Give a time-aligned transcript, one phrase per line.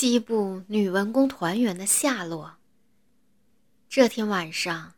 [0.00, 2.58] 西部女文工团员的下落。
[3.88, 4.94] 这天晚上，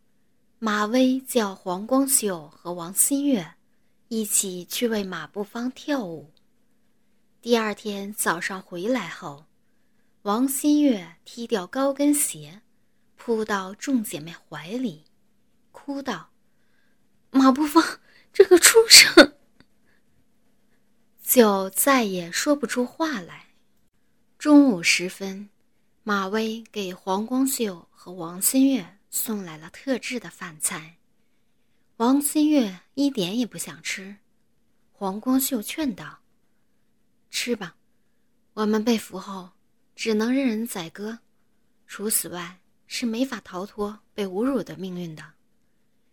[0.59, 3.55] 马威叫黄光秀和王新月
[4.09, 6.31] 一起去为马步芳跳舞。
[7.41, 9.47] 第二天早上回来后，
[10.21, 12.61] 王新月踢掉高跟鞋，
[13.17, 15.07] 扑到众姐妹怀里，
[15.73, 16.29] 哭道
[17.33, 17.83] ：“马步芳
[18.35, 19.33] 这个畜生！”
[21.25, 23.47] 就再也说不出话来。
[24.41, 25.51] 中午时分，
[26.03, 30.97] 马威给黄光秀和王新月送来了特制的饭菜。
[31.99, 34.17] 王新月一点也不想吃，
[34.93, 36.21] 黄光秀劝道
[37.31, 37.77] ：“吃吧，
[38.55, 39.51] 我们被俘后
[39.95, 41.19] 只能任人宰割，
[41.87, 45.23] 除此外是没法逃脱被侮辱的命运的。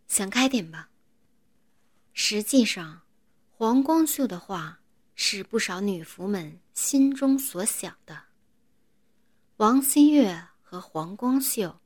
[0.09, 0.89] 想开点吧。”
[2.11, 3.03] 实际上，
[3.53, 4.77] 黄光秀的话。
[5.19, 8.21] 是不少女仆们心中所想的。
[9.57, 11.79] 王新月和黄光秀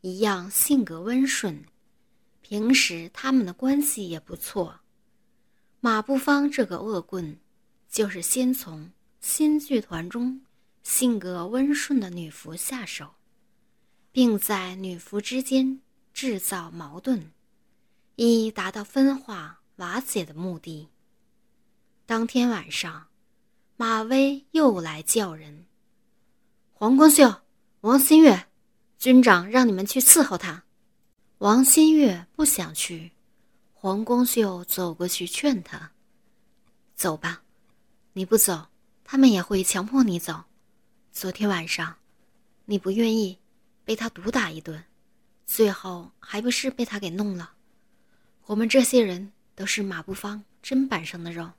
[0.00, 1.64] 一样，性格温顺，
[2.40, 4.78] 平时他们的关系也不错。
[5.80, 7.36] 马步芳这个恶棍，
[7.88, 10.40] 就是先从新剧团中
[10.84, 13.14] 性格温顺的女仆下手，
[14.12, 15.80] 并在女仆之间
[16.14, 17.32] 制造矛盾，
[18.14, 20.88] 以达到分化瓦解的目的。
[22.06, 23.08] 当天晚上，
[23.76, 25.65] 马威又来叫人。
[26.78, 27.34] 黄光秀、
[27.80, 28.48] 王新月，
[28.98, 30.62] 军长让你们去伺候他。
[31.38, 33.12] 王新月不想去，
[33.72, 35.90] 黄光秀走过去劝他
[36.94, 37.40] ：“走吧，
[38.12, 38.68] 你不走，
[39.04, 40.44] 他们也会强迫你走。
[41.12, 41.96] 昨天晚上，
[42.66, 43.38] 你不愿意，
[43.82, 44.84] 被他毒打一顿，
[45.46, 47.52] 最后还不是被他给弄了？
[48.44, 51.50] 我们这些人都是马步芳砧板上的肉。”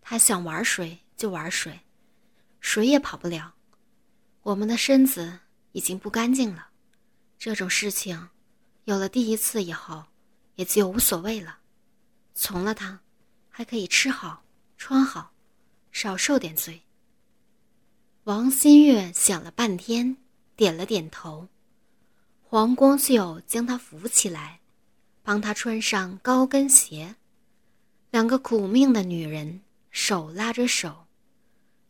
[0.00, 1.80] 他想玩水就玩水，
[2.60, 3.52] 谁也跑不了。
[4.42, 5.38] 我们的身子
[5.72, 6.68] 已经不干净了，
[7.38, 8.28] 这种事情
[8.84, 10.04] 有了第一次以后，
[10.56, 11.58] 也就无所谓了。
[12.34, 13.00] 从了他，
[13.48, 14.44] 还可以吃好
[14.76, 15.32] 穿好，
[15.90, 16.82] 少受点罪。
[18.24, 20.16] 王新月想了半天，
[20.56, 21.48] 点了点头。
[22.42, 24.60] 黄光秀将他扶起来，
[25.22, 27.16] 帮他穿上高跟鞋。
[28.10, 29.62] 两个苦命的女人。
[29.94, 31.06] 手拉着手，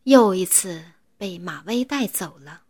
[0.03, 0.83] 又一次
[1.23, 2.63] 被马威带走了。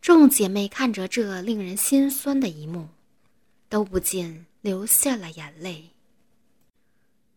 [0.00, 2.88] 众姐妹看着这令人心酸的一幕，
[3.68, 5.90] 都不禁流下了眼泪。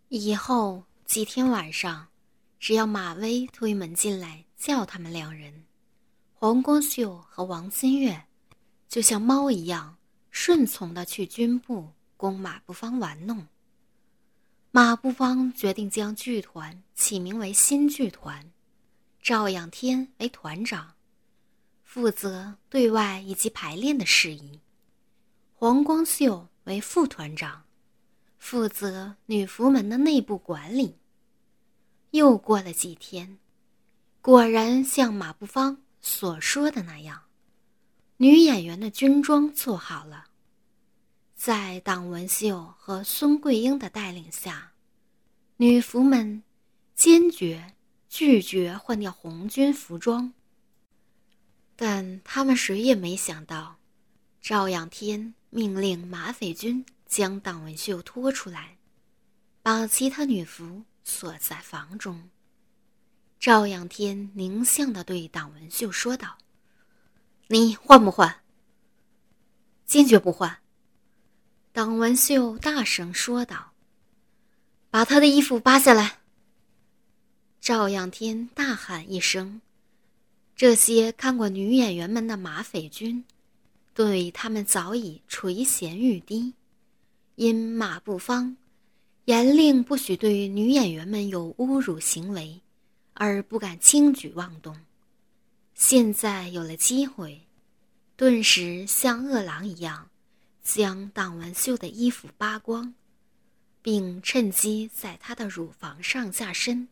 [0.09, 2.07] 以后几天晚上，
[2.59, 5.65] 只要马威推门进来叫他们两人，
[6.33, 8.25] 黄光秀和王新月
[8.89, 9.97] 就像猫一样
[10.31, 13.45] 顺从的去军部供马步芳玩弄。
[14.71, 18.51] 马步芳决定将剧团起名为新剧团，
[19.27, 20.93] 赵仰天为团长，
[21.83, 24.61] 负责对外以及排练的事宜；
[25.53, 27.65] 黄光秀为副团长，
[28.37, 30.95] 负责女仆们的内部管理。
[32.11, 33.37] 又过了几天，
[34.21, 37.23] 果然像马步芳所说的那样，
[38.15, 40.27] 女演员的军装做好了。
[41.35, 44.71] 在党文秀和孙桂英的带领下，
[45.57, 46.41] 女仆们
[46.95, 47.73] 坚决
[48.17, 50.33] 拒绝换掉红军服装。
[51.75, 53.77] 但他们谁也没想到，
[54.41, 58.75] 赵仰天命令马匪军将党文秀拖出来，
[59.61, 62.27] 把其他女仆锁在房中。
[63.39, 66.39] 赵仰天狞相的对党文秀说道
[67.49, 68.41] ：“你换不换
[69.85, 70.57] ？”“坚决不换。”
[71.71, 73.73] 党文秀大声说道
[74.89, 76.16] ：“把他的衣服扒下来！”
[77.67, 79.59] 赵仰天大喊一声，
[80.55, 83.25] 这些看过女演员们的马匪军，
[83.93, 86.53] 对他们早已垂涎欲滴，
[87.35, 88.55] 因马步芳
[89.25, 92.61] 严令不许对女演员们有侮辱行为，
[93.15, 94.73] 而不敢轻举妄动。
[95.73, 97.41] 现在有了机会，
[98.15, 100.09] 顿时像饿狼一样。
[100.63, 102.93] 将党文秀的衣服扒光，
[103.81, 106.87] 并趁机在她的乳房上下身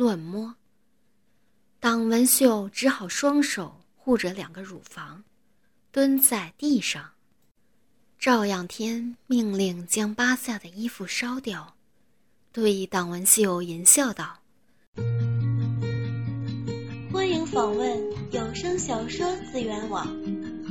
[0.00, 0.54] 乱摸。
[1.78, 5.22] 党文秀只好双手护着两个乳房，
[5.92, 7.10] 蹲在地上。
[8.18, 11.74] 赵仰天命令将巴萨的衣服烧掉，
[12.50, 14.38] 对党文秀淫笑道
[17.12, 18.00] ：“欢迎访问
[18.32, 20.06] 有声小说资源网。”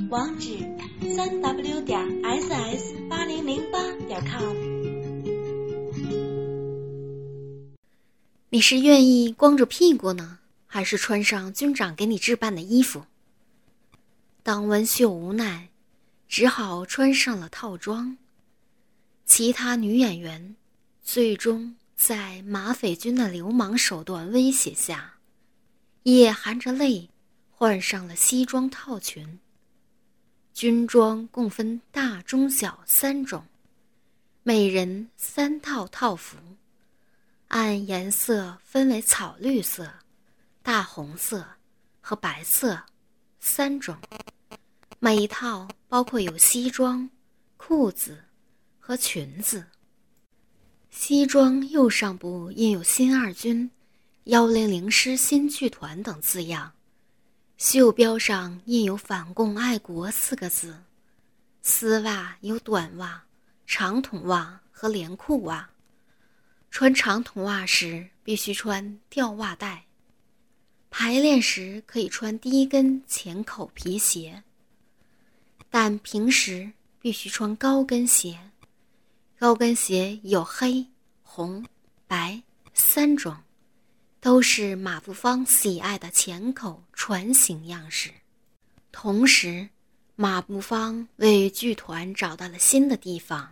[0.10, 0.58] 网址：
[1.16, 4.79] 三 w 点 ss 八零零八点 com。
[8.52, 13.06] 你是愿意光着屁股呢，还是穿上军长给你置办的衣服？
[14.42, 15.70] 当文秀无奈，
[16.28, 18.18] 只好穿上了套装。
[19.24, 20.56] 其他女演员
[21.04, 25.14] 最终在马匪军的流氓手段威胁下，
[26.02, 27.08] 也含着泪
[27.52, 29.38] 换上了西装套裙。
[30.56, 33.46] 军装共分大、中、小三种，
[34.42, 36.38] 每人三套套服，
[37.50, 39.92] 按颜色分为草绿色、
[40.62, 41.44] 大红色
[42.00, 42.80] 和白色
[43.40, 43.98] 三种。
[45.00, 47.10] 每一套包括有西装、
[47.58, 48.24] 裤子
[48.80, 49.66] 和裙子。
[50.92, 53.72] 西装右上部印有“新二军
[54.26, 56.72] ”“幺零零师新剧团”等字样。
[57.58, 60.84] 袖标上印有“反共爱国”四个字，
[61.64, 63.24] 丝袜有短袜、
[63.66, 65.68] 长筒袜和连裤袜。
[66.80, 69.84] 穿长筒袜时必须穿吊袜带。
[70.90, 74.42] 排练时可以穿低跟浅口皮鞋，
[75.70, 76.72] 但平时
[77.02, 78.40] 必须穿高跟鞋。
[79.38, 80.88] 高跟鞋有黑、
[81.22, 81.66] 红、
[82.08, 82.42] 白
[82.74, 83.36] 三种。
[84.22, 88.10] 都是马步芳喜爱的浅口船形样式。
[88.94, 89.68] 同时，
[90.16, 93.52] 马步芳为剧团找到了新的地方，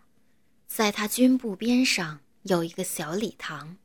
[0.66, 3.76] 在他军部边上有一个小礼堂，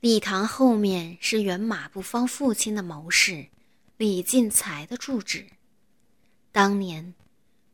[0.00, 3.46] 礼堂后面是原马步芳父亲的谋士
[3.96, 5.46] 李进才的住址。
[6.50, 7.14] 当年，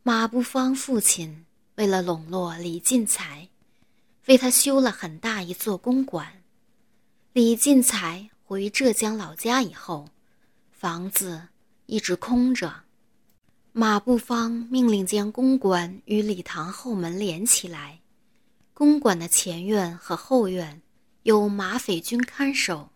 [0.03, 1.47] 马步芳父亲
[1.77, 3.49] 为了笼络李进才，
[4.27, 6.43] 为他修了很大一座公馆。
[7.33, 10.09] 李进才回浙江老家以后，
[10.71, 11.49] 房子
[11.87, 12.83] 一直空着。
[13.73, 18.01] 马步芳命令将公馆与礼堂后门连起来，
[18.75, 20.83] 公馆的前院和后院
[21.23, 22.91] 有马匪军看守，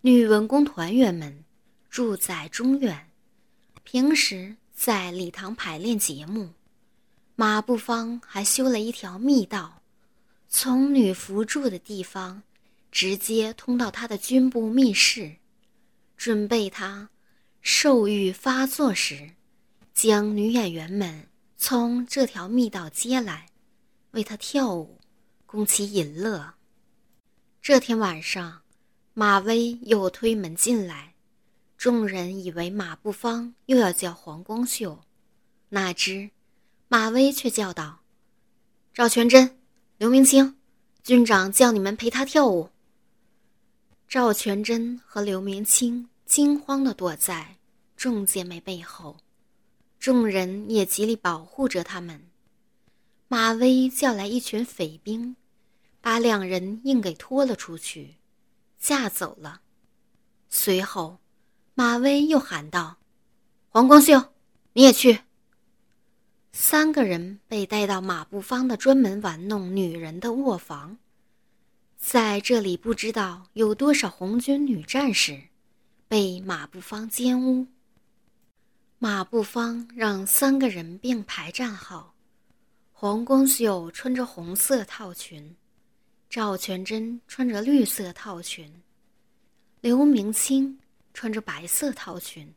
[0.00, 1.44] 女文工团员们
[1.90, 3.10] 住在中院，
[3.82, 6.54] 平时在礼堂排练节目。
[7.34, 9.82] 马步芳还修了一条密道，
[10.48, 12.42] 从女服住的地方。
[12.92, 15.36] 直接通到他的军部密室，
[16.14, 17.08] 准备他
[17.62, 19.30] 兽欲发作时，
[19.94, 21.26] 将女演员们
[21.56, 23.46] 从这条密道接来，
[24.12, 24.98] 为他跳舞，
[25.44, 26.54] 供其淫乐。
[27.60, 28.62] 这天晚上，
[29.14, 31.14] 马威又推门进来，
[31.76, 35.04] 众人以为马步芳又要叫黄光秀，
[35.70, 36.30] 哪知
[36.88, 38.00] 马威却叫道
[38.92, 39.58] ：“赵全真、
[39.96, 40.56] 刘明清，
[41.02, 42.70] 军长叫你们陪他跳舞。”
[44.08, 47.56] 赵全真和刘明清惊慌地躲在
[47.96, 49.16] 众姐妹背后，
[49.98, 52.28] 众人也极力保护着他们。
[53.32, 55.36] 马威叫来一群匪兵，
[56.02, 58.16] 把两人硬给拖了出去，
[58.78, 59.62] 架走了。
[60.50, 61.18] 随后，
[61.72, 62.98] 马威又喊道
[63.72, 64.34] ：“黄光秀，
[64.74, 65.20] 你也去。”
[66.52, 70.98] 三个人被带到马步芳的专门玩弄女人的卧房。
[71.96, 75.44] 在这里，不知道有多少红军女战士
[76.06, 77.66] 被马步芳奸污。
[78.98, 82.11] 马步芳让三个人并排站好，
[83.02, 85.56] 黄光秀穿着红色套裙，
[86.30, 88.72] 赵全真穿着绿色套裙，
[89.80, 90.78] 刘明清
[91.12, 92.54] 穿着白色套裙。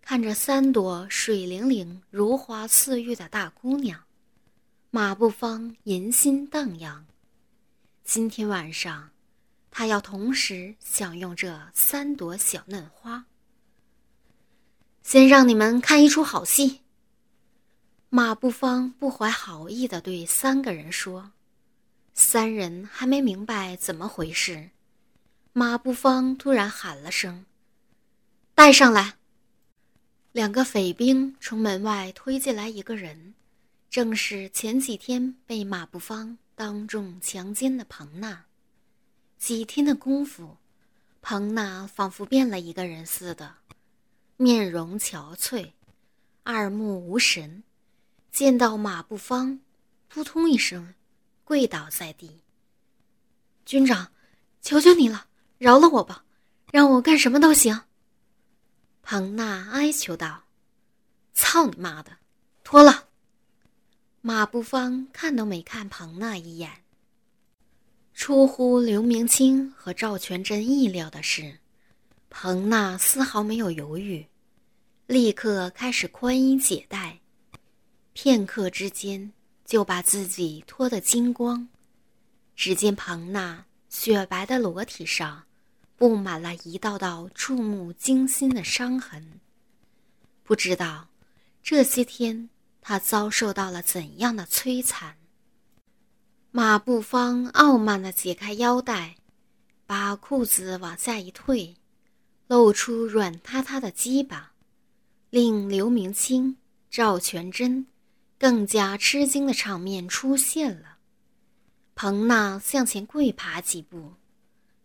[0.00, 4.00] 看着三朵水灵灵、如花似玉的大姑娘，
[4.90, 7.04] 马步芳淫心荡漾。
[8.04, 9.10] 今天晚上，
[9.72, 13.26] 他要同时享用这三朵小嫩花。
[15.02, 16.81] 先让你们看一出好戏。
[18.14, 21.32] 马步芳不怀好意的对三个人说
[22.12, 24.68] ：“三人还没明白怎么回事，
[25.54, 27.46] 马步芳突然喊了声
[28.54, 29.14] ：‘带上来！’
[30.32, 33.32] 两个匪兵从门外推进来一个人，
[33.88, 38.44] 正是前几天被马步芳。”当众强奸的彭娜，
[39.38, 40.58] 几天的功夫，
[41.22, 43.54] 彭娜仿佛变了一个人似的，
[44.36, 45.70] 面容憔悴，
[46.42, 47.64] 二目无神。
[48.32, 49.60] 见到马步芳，
[50.08, 50.94] 扑通一声，
[51.44, 52.40] 跪倒在地。
[53.66, 54.10] 军长，
[54.62, 55.26] 求求你了，
[55.58, 56.24] 饶了我吧，
[56.72, 57.78] 让我干什么都行。
[59.02, 60.44] 彭娜哀求道
[61.34, 62.16] ：“操你妈的，
[62.64, 63.10] 脱了！”
[64.22, 66.70] 马步芳看都没看彭娜一眼。
[68.14, 71.58] 出乎刘明清和赵全真意料的是，
[72.30, 74.26] 彭娜丝毫没有犹豫，
[75.06, 77.18] 立刻开始宽衣解带，
[78.12, 79.32] 片刻之间
[79.64, 81.68] 就把自己脱得精光。
[82.54, 85.44] 只见庞娜雪白的裸体上，
[85.96, 89.40] 布满了一道道触目惊心的伤痕，
[90.42, 91.08] 不知道
[91.62, 92.50] 这些天
[92.80, 95.16] 他遭受到了怎样的摧残。
[96.50, 99.16] 马步芳傲慢地解开腰带，
[99.86, 101.74] 把裤子往下一退，
[102.46, 104.52] 露出软塌塌的鸡巴，
[105.30, 106.58] 令刘明清、
[106.90, 107.86] 赵全真
[108.42, 110.98] 更加吃惊的场面出现了。
[111.94, 114.14] 彭娜向前跪爬几步，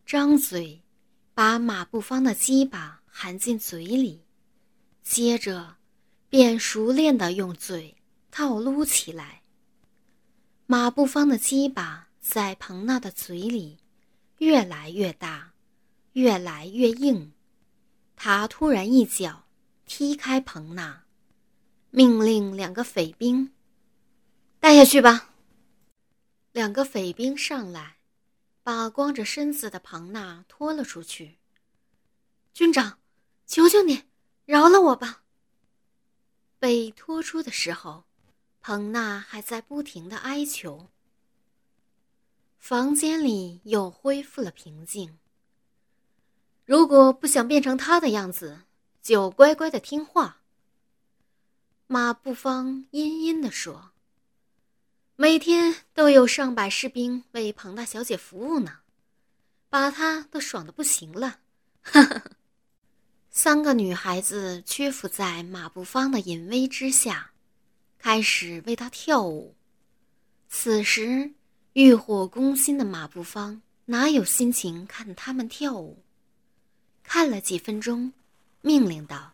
[0.05, 0.83] 张嘴
[1.33, 4.23] 把马步芳的鸡巴含进嘴里，
[5.01, 5.77] 接着
[6.29, 7.97] 便熟练地用嘴
[8.29, 9.41] 套撸起来。
[10.67, 13.79] 马步芳的鸡巴在彭娜的嘴里
[14.37, 15.51] 越来越大，
[16.13, 17.33] 越来越硬。
[18.15, 19.45] 他突然一脚
[19.87, 21.06] 踢开彭娜，
[21.89, 23.51] 命令两个匪兵
[24.59, 25.33] 带下去吧。
[26.51, 27.97] 两个匪兵上来，
[28.63, 31.37] 把光着身子的庞娜拖了出去。
[32.53, 32.99] 军长，
[33.45, 34.03] 求求你，
[34.45, 35.23] 饶了我吧！
[36.59, 38.05] 被拖出的时候。
[38.59, 40.89] 彭娜还在不停的哀求。
[42.57, 45.17] 房间里又恢复了平静。
[46.65, 48.63] 如果不想变成他的样子，
[49.01, 50.41] 就乖乖的听话。
[51.87, 53.91] 马步芳阴阴的说
[55.15, 58.79] ：“每天都有上百士兵为庞大小姐服务呢，
[59.69, 61.39] 把她都爽的不行了。”
[61.81, 62.23] 哈哈。
[63.31, 67.31] 三个女孩子屈服在马步芳的淫威之下。
[67.99, 69.55] 开始为他跳舞。
[70.49, 71.33] 此时，
[71.73, 76.03] 欲火攻心的马步芳哪有心情看他们跳舞？
[77.03, 78.13] 看了几分钟，
[78.61, 79.33] 命令道：“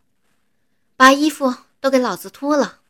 [0.95, 2.82] 把衣服都给老子脱了。”